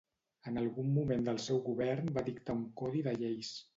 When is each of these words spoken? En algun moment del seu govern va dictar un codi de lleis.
En 0.51 0.55
algun 0.61 0.87
moment 0.95 1.27
del 1.29 1.37
seu 1.47 1.61
govern 1.67 2.09
va 2.17 2.25
dictar 2.31 2.57
un 2.61 2.65
codi 2.83 3.05
de 3.11 3.15
lleis. 3.25 3.53